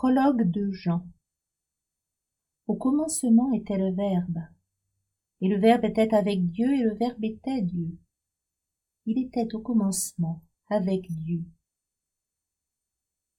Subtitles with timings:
[0.00, 1.04] Prologue de Jean.
[2.68, 4.44] Au commencement était le Verbe,
[5.40, 7.98] et le Verbe était avec Dieu, et le Verbe était Dieu.
[9.06, 11.42] Il était au commencement avec Dieu.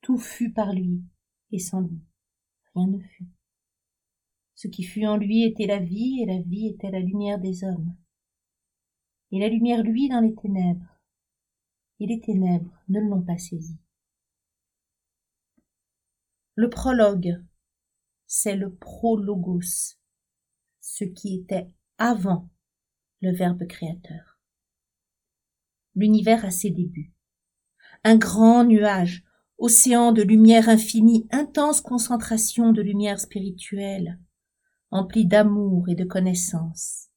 [0.02, 1.02] Tout fut par lui,
[1.54, 2.02] et sans lui,
[2.76, 3.30] rien ne fut.
[4.54, 7.64] Ce qui fut en lui était la vie, et la vie était la lumière des
[7.64, 7.96] hommes.
[9.32, 11.00] Et la lumière lui dans les ténèbres,
[12.02, 13.80] et les ténèbres ne l'ont pas saisi.
[16.60, 17.42] Le prologue,
[18.28, 19.96] c'est le prologos,
[20.82, 22.50] ce qui était avant
[23.22, 24.42] le Verbe créateur.
[25.96, 27.14] L'univers a ses débuts.
[28.04, 29.24] Un grand nuage,
[29.58, 34.20] océan de lumière infinie, intense concentration de lumière spirituelle,
[34.92, 37.08] empli d'amour et de connaissance,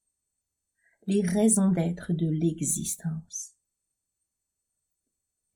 [1.08, 3.56] les raisons d'être de l'existence.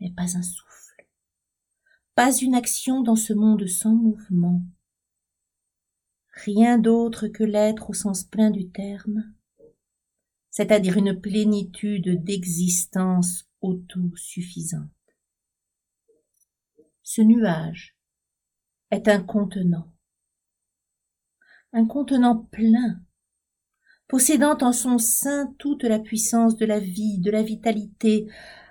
[0.01, 0.85] Mais pas un souffle
[2.16, 4.62] pas une action dans ce monde sans mouvement.
[6.33, 9.35] Rien d'autre que l'être au sens plein du terme,
[10.49, 14.88] c'est-à-dire une plénitude d'existence autosuffisante.
[17.02, 17.95] Ce nuage
[18.90, 19.93] est un contenant,
[21.74, 22.99] un contenant plein,
[24.09, 28.26] possédant en son sein toute la puissance de la vie, de la vitalité,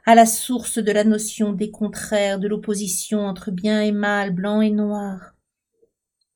[0.05, 4.61] à la source de la notion des contraires, de l'opposition entre bien et mal, blanc
[4.61, 5.35] et noir,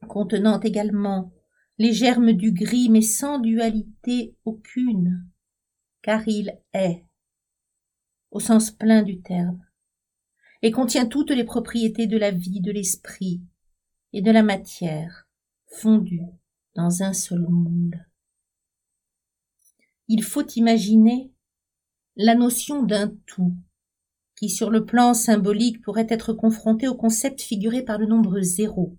[0.08, 1.32] contenant également
[1.78, 5.26] les germes du gris, mais sans dualité aucune,
[6.02, 7.06] car il est,
[8.32, 9.64] au sens plein du terme,
[10.62, 13.42] et contient toutes les propriétés de la vie, de l'esprit
[14.12, 15.28] et de la matière,
[15.68, 16.26] fondues
[16.76, 18.09] dans un seul moule.
[20.12, 21.32] Il faut imaginer
[22.16, 23.56] la notion d'un tout,
[24.36, 28.98] qui sur le plan symbolique pourrait être confronté au concept figuré par le nombre zéro.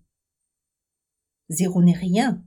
[1.48, 2.44] Zéro n'est rien,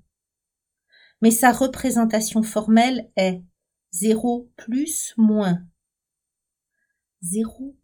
[1.21, 3.43] mais sa représentation formelle est
[3.91, 5.61] zéro plus moins.
[7.21, 7.77] Zéro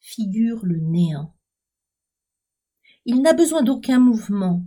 [0.00, 1.34] figure le néant.
[3.06, 4.66] Il n'a besoin d'aucun mouvement,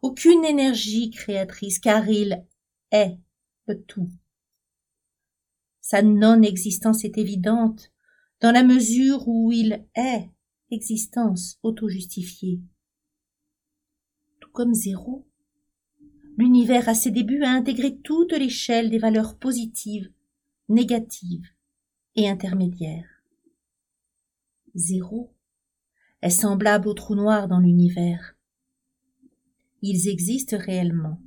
[0.00, 2.46] aucune énergie créatrice, car il
[2.90, 3.18] est
[3.66, 4.10] le tout.
[5.88, 7.92] Sa non-existence est évidente,
[8.40, 10.32] dans la mesure où il est
[10.72, 12.60] existence auto-justifiée.
[14.40, 15.28] Tout comme zéro,
[16.38, 20.10] l'univers à ses débuts a intégré toute l'échelle des valeurs positives,
[20.68, 21.46] négatives
[22.16, 23.22] et intermédiaires.
[24.74, 25.36] Zéro
[26.20, 28.34] est semblable au trou noir dans l'univers.
[29.82, 31.20] Ils existent réellement,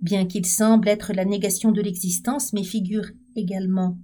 [0.00, 3.98] bien qu'ils semblent être la négation de l'existence, mais figurent également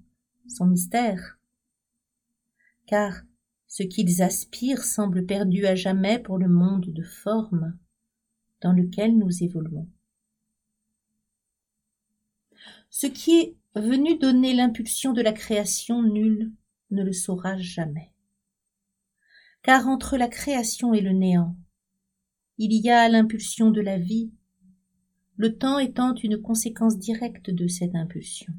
[0.48, 1.38] son mystère.
[2.87, 3.22] Car
[3.66, 7.78] ce qu'ils aspirent semble perdu à jamais pour le monde de forme
[8.60, 9.88] dans lequel nous évoluons.
[12.91, 16.53] Ce qui est venu donner l'impulsion de la création, nul
[16.91, 18.12] ne le saura jamais.
[19.62, 21.56] Car entre la création et le néant,
[22.59, 24.32] il y a l'impulsion de la vie,
[25.37, 28.53] le temps étant une conséquence directe de cette impulsion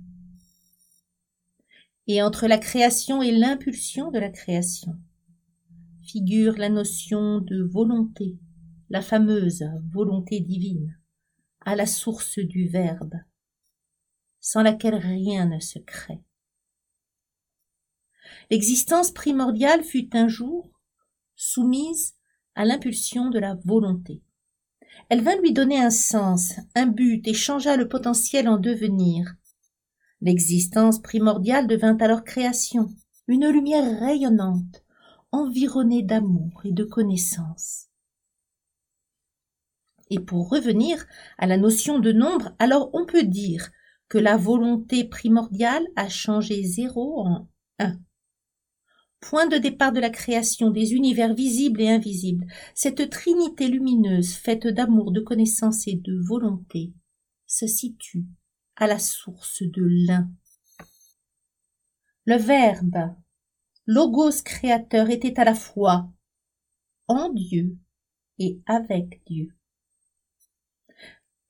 [2.08, 4.98] et entre la création et l'impulsion de la création
[6.04, 8.38] figure la notion de volonté,
[8.90, 11.00] la fameuse volonté divine,
[11.62, 13.16] à la source du Verbe,
[14.40, 16.22] sans laquelle rien ne se crée.
[18.52, 20.70] L'existence primordiale fut un jour
[21.36, 22.16] soumise
[22.56, 24.22] à l'impulsion de la volonté.
[25.10, 29.36] Elle vint lui donner un sens, un but, et changea le potentiel en devenir,
[30.26, 32.88] L'existence primordiale devint alors création,
[33.28, 34.82] une lumière rayonnante,
[35.34, 37.90] environnée d'amour et de connaissance.
[40.10, 41.06] Et pour revenir
[41.38, 43.70] à la notion de nombre, alors on peut dire
[44.08, 48.00] que la volonté primordiale a changé zéro en un.
[49.20, 54.68] Point de départ de la création des univers visibles et invisibles, cette trinité lumineuse faite
[54.68, 56.94] d'amour, de connaissance et de volonté
[57.46, 58.24] se situe
[58.76, 60.30] à la source de l'un.
[62.26, 63.16] Le Verbe,
[63.86, 66.10] logos créateur, était à la fois
[67.08, 67.78] en Dieu
[68.40, 69.56] et avec Dieu.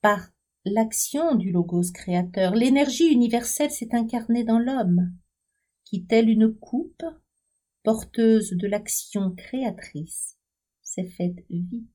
[0.00, 0.28] Par
[0.64, 5.14] l'action du logos créateur, l'énergie universelle s'est incarnée dans l'homme,
[5.84, 7.04] qui, telle une coupe,
[7.82, 10.38] porteuse de l'action créatrice,
[10.82, 11.86] s'est faite vie.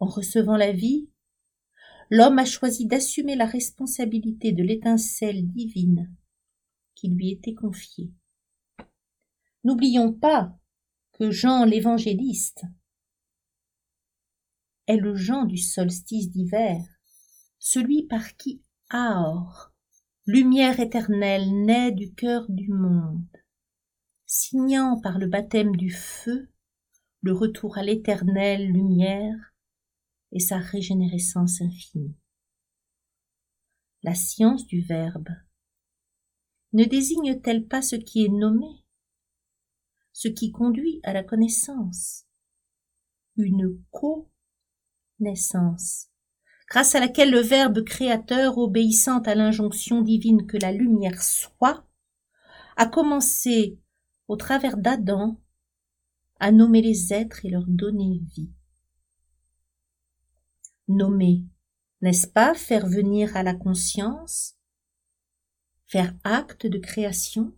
[0.00, 1.08] En recevant la vie,
[2.10, 6.14] l'homme a choisi d'assumer la responsabilité de l'étincelle divine
[6.94, 8.12] qui lui était confiée.
[9.64, 10.56] N'oublions pas
[11.12, 12.64] que Jean l'évangéliste
[14.86, 16.78] est le Jean du solstice d'hiver,
[17.58, 19.72] celui par qui Aor,
[20.26, 23.26] lumière éternelle, naît du cœur du monde,
[24.26, 26.50] signant par le baptême du feu
[27.22, 29.53] le retour à l'éternelle lumière
[30.34, 32.16] et sa régénérescence infinie.
[34.02, 35.30] La science du Verbe
[36.74, 38.84] ne désigne-t-elle pas ce qui est nommé,
[40.12, 42.26] ce qui conduit à la connaissance,
[43.36, 46.08] une co-naissance,
[46.68, 51.86] grâce à laquelle le Verbe créateur, obéissant à l'injonction divine que la lumière soit,
[52.76, 53.78] a commencé,
[54.26, 55.40] au travers d'Adam,
[56.40, 58.50] à nommer les êtres et leur donner vie.
[60.86, 61.42] Nommer,
[62.02, 64.56] n'est-ce pas faire venir à la conscience,
[65.86, 67.54] faire acte de création?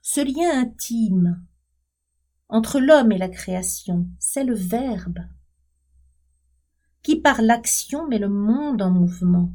[0.00, 1.44] Ce lien intime
[2.48, 5.18] entre l'homme et la création, c'est le Verbe,
[7.02, 9.52] qui par l'action met le monde en mouvement,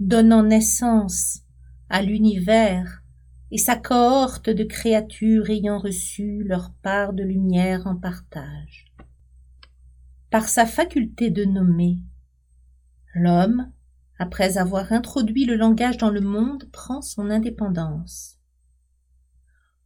[0.00, 1.42] donnant naissance
[1.88, 3.04] à l'univers
[3.52, 8.86] et sa cohorte de créatures ayant reçu leur part de lumière en partage.
[10.34, 12.00] Par sa faculté de nommer,
[13.14, 13.70] l'homme,
[14.18, 18.40] après avoir introduit le langage dans le monde, prend son indépendance.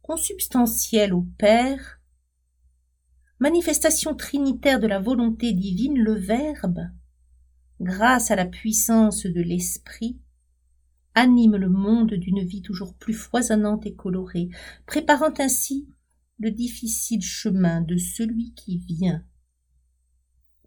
[0.01, 2.01] Consubstantiel au Père,
[3.37, 6.89] manifestation trinitaire de la volonté divine, le Verbe,
[7.79, 10.19] grâce à la puissance de l'Esprit,
[11.13, 14.49] anime le monde d'une vie toujours plus foisonnante et colorée,
[14.87, 15.87] préparant ainsi
[16.39, 19.23] le difficile chemin de celui qui vient,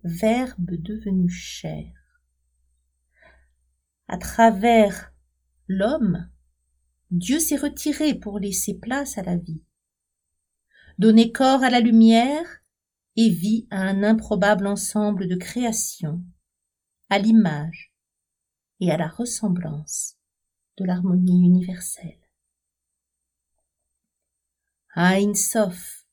[0.05, 1.93] Verbe devenu chair.
[4.09, 5.13] À travers
[5.69, 6.29] l'homme,
[7.13, 9.63] Dieu s'est retiré pour laisser place à la vie,
[10.99, 12.63] donner corps à la lumière
[13.17, 16.25] et vie à un improbable ensemble de créations,
[17.09, 17.95] à l'image
[18.81, 20.17] et à la ressemblance
[20.79, 22.19] de l'harmonie universelle.
[24.97, 26.07] Ein Sof,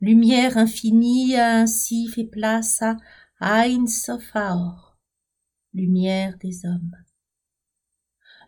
[0.00, 2.96] lumière infinie a ainsi fait place à
[3.44, 4.96] Ein Sofaor,
[5.74, 6.96] lumière des hommes.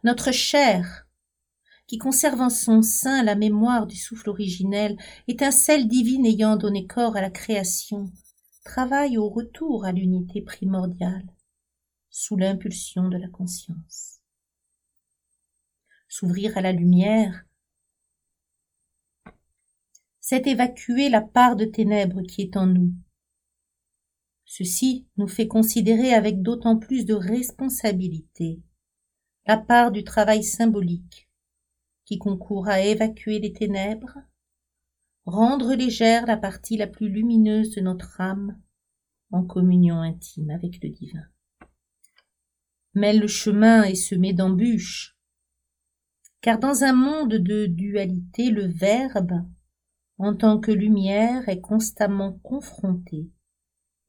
[0.05, 1.08] Notre chair,
[1.88, 4.96] qui conserve en son sein la mémoire du souffle originel,
[5.26, 8.12] étincelle divine ayant donné corps à la création,
[8.64, 11.26] travaille au retour à l'unité primordiale,
[12.08, 14.20] sous l'impulsion de la conscience
[16.06, 17.44] s'ouvrir à la lumière,
[20.20, 22.93] c'est évacuer la part de ténèbres qui est en nous.
[24.56, 28.62] Ceci nous fait considérer avec d'autant plus de responsabilité
[29.47, 31.29] la part du travail symbolique
[32.05, 34.17] qui concourt à évacuer les ténèbres,
[35.25, 38.56] rendre légère la partie la plus lumineuse de notre âme
[39.33, 41.27] en communion intime avec le divin.
[42.95, 45.19] Mais le chemin est semé d'embûches,
[46.43, 49.45] car dans un monde de dualité, le Verbe,
[50.19, 53.34] en tant que lumière, est constamment confronté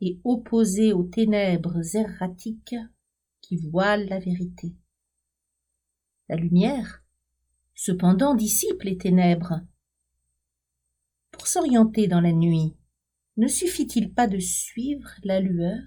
[0.06, 2.76] et opposé aux ténèbres erratiques
[3.42, 4.76] qui voilent la vérité.
[6.30, 7.04] La lumière,
[7.74, 9.62] cependant, dissipe les ténèbres.
[11.32, 12.76] Pour s'orienter dans la nuit,
[13.38, 15.82] ne suffit-il pas de suivre la lueur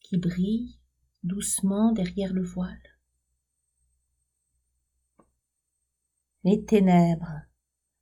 [0.00, 0.78] qui brille
[1.22, 2.82] doucement derrière le voile?
[6.44, 7.42] Les ténèbres,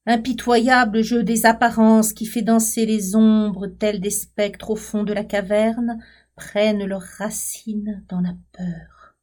[0.07, 5.13] impitoyable jeu des apparences qui fait danser les ombres tels des spectres au fond de
[5.13, 6.03] la caverne,
[6.35, 9.17] prennent leurs racines dans la peur.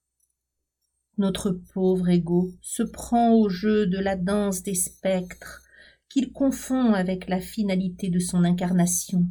[1.17, 5.63] Notre pauvre ego se prend au jeu de la danse des spectres
[6.07, 9.27] qu'il confond avec la finalité de son incarnation,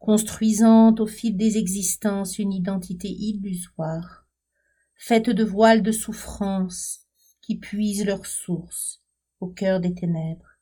[0.00, 4.26] construisant au fil des existences une identité illusoire,
[4.94, 7.00] faite de voiles de souffrance,
[7.42, 9.05] qui puisent leur source
[9.40, 10.58] au cœur des ténèbres.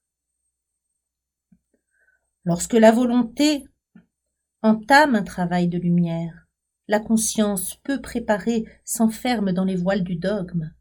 [2.44, 3.66] Lorsque la volonté
[4.62, 6.46] entame un travail de lumière,
[6.88, 10.74] la conscience peu préparée s'enferme dans les voiles du dogme.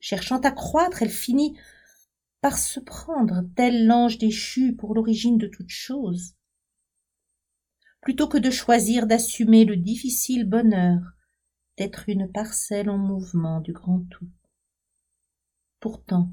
[0.00, 1.58] Cherchant à croître, elle finit
[2.40, 6.34] par se prendre tel l'ange déchu pour l'origine de toute chose.
[8.00, 11.00] Plutôt que de choisir d'assumer le difficile bonheur
[11.76, 14.28] d'être une parcelle en mouvement du grand tout.
[15.80, 16.30] Pourtant,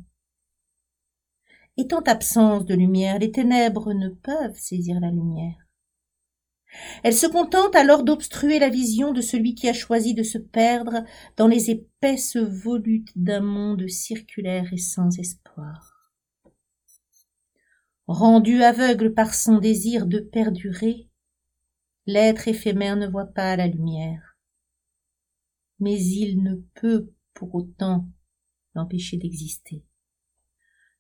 [1.78, 5.66] étant absence de lumière, les ténèbres ne peuvent saisir la lumière.
[7.04, 11.04] Elles se contentent alors d'obstruer la vision de celui qui a choisi de se perdre
[11.38, 15.92] dans les épaisses volutes d'un monde circulaire et sans espoir.
[18.08, 21.10] rendu aveugle par son désir de perdurer,
[22.06, 24.38] l'être éphémère ne voit pas la lumière.
[25.80, 28.08] Mais il ne peut pour autant
[28.76, 29.84] l'empêcher d'exister.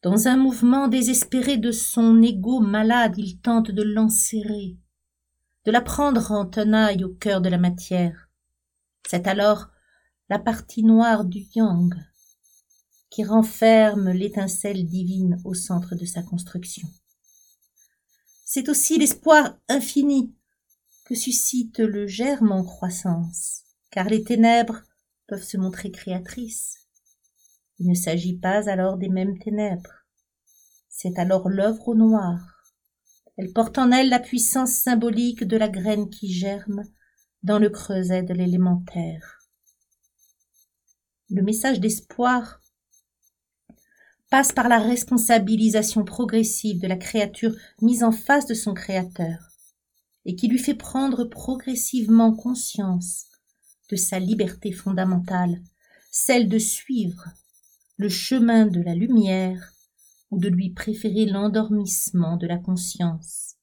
[0.01, 4.77] Dans un mouvement désespéré de son ego malade, il tente de l'enserrer,
[5.65, 8.29] de la prendre en tenaille au cœur de la matière.
[9.07, 9.69] C'est alors
[10.29, 11.93] la partie noire du yang
[13.09, 16.87] qui renferme l'étincelle divine au centre de sa construction.
[18.43, 20.35] C'est aussi l'espoir infini
[21.05, 24.81] que suscite le germe en croissance, car les ténèbres
[25.27, 26.84] peuvent se montrer créatrices.
[27.79, 30.05] Il ne s'agit pas alors des mêmes ténèbres.
[30.89, 32.39] C'est alors l'œuvre au noir.
[33.37, 36.83] Elle porte en elle la puissance symbolique de la graine qui germe
[37.43, 39.41] dans le creuset de l'élémentaire.
[41.29, 42.61] Le message d'espoir
[44.29, 49.51] passe par la responsabilisation progressive de la créature mise en face de son créateur,
[50.23, 53.25] et qui lui fait prendre progressivement conscience
[53.89, 55.61] de sa liberté fondamentale,
[56.11, 57.25] celle de suivre
[57.97, 59.71] le chemin de la lumière
[60.29, 63.55] ou de lui préférer l'endormissement de la conscience.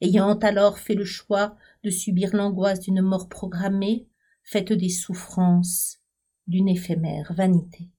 [0.00, 4.08] Ayant alors fait le choix de subir l'angoisse d'une mort programmée,
[4.42, 5.98] faite des souffrances
[6.46, 7.90] d'une éphémère vanité.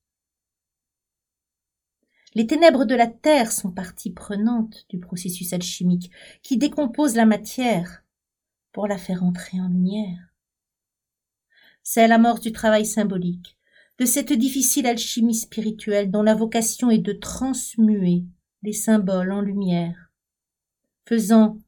[2.33, 6.11] Les ténèbres de la terre sont partie prenante du processus alchimique
[6.43, 8.03] qui décompose la matière
[8.71, 10.33] pour la faire entrer en lumière.
[11.83, 13.57] C'est l'amorce du travail symbolique,
[14.01, 18.25] de cette difficile alchimie spirituelle dont la vocation est de transmuer
[18.63, 20.11] les symboles en lumière,
[21.07, 21.59] faisant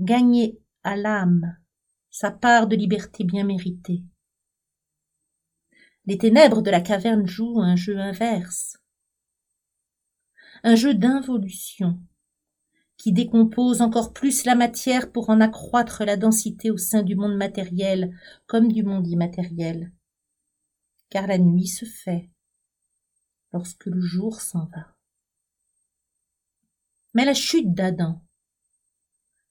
[0.00, 1.56] gagner à l'âme
[2.10, 4.02] sa part de liberté bien méritée.
[6.06, 8.78] Les ténèbres de la caverne jouent un jeu inverse,
[10.64, 12.00] un jeu d'involution
[12.96, 17.36] qui décompose encore plus la matière pour en accroître la densité au sein du monde
[17.36, 18.12] matériel
[18.48, 19.92] comme du monde immatériel
[21.10, 22.30] car la nuit se fait
[23.52, 24.94] lorsque le jour s'en va.
[27.14, 28.22] Mais la chute d'Adam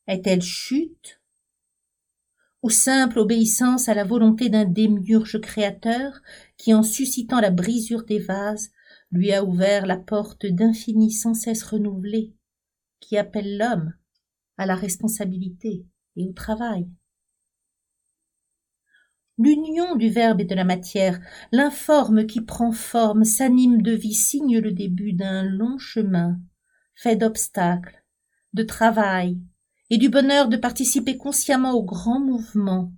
[0.07, 1.21] est-elle chute?
[2.61, 6.21] Ou simple obéissance à la volonté d'un démiurge créateur
[6.57, 8.71] qui, en suscitant la brisure des vases,
[9.11, 12.35] lui a ouvert la porte d'infini sans cesse renouvelée,
[12.99, 13.93] qui appelle l'homme
[14.57, 15.85] à la responsabilité
[16.15, 16.87] et au travail
[19.37, 21.19] l'union du verbe et de la matière,
[21.51, 26.39] l'informe qui prend forme, s'anime de vie, signe le début d'un long chemin,
[26.95, 28.03] fait d'obstacles,
[28.53, 29.39] de travail,
[29.89, 32.91] et du bonheur de participer consciemment au grand mouvement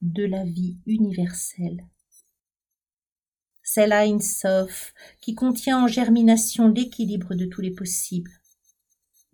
[0.00, 1.86] de la vie universelle.
[3.62, 4.18] C'est l'Ain
[5.20, 8.32] qui contient en germination l'équilibre de tous les possibles.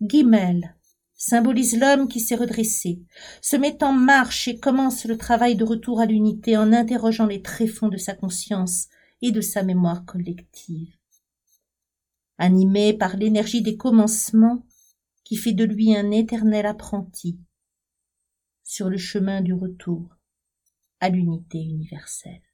[0.01, 0.75] Guimel,
[1.19, 3.03] symbolise l'homme qui s'est redressé,
[3.41, 7.41] se met en marche et commence le travail de retour à l'unité en interrogeant les
[7.41, 8.87] tréfonds de sa conscience
[9.21, 10.95] et de sa mémoire collective.
[12.37, 14.65] Animé par l'énergie des commencements
[15.25, 17.37] qui fait de lui un éternel apprenti
[18.63, 20.15] sur le chemin du retour
[21.01, 22.48] à l'unité universelle.